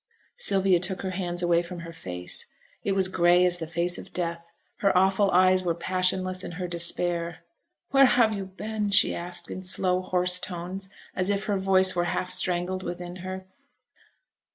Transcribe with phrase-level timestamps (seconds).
[0.37, 2.47] Sylvia took her hands away from her face;
[2.83, 6.67] it was gray as the face of death; her awful eyes were passionless in her
[6.67, 7.43] despair.
[7.91, 12.05] 'Where have yo' been?' she asked, in slow, hoarse tones, as if her voice were
[12.05, 13.45] half strangled within her.